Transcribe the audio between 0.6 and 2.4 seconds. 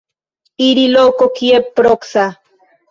Iri loko kie proksa.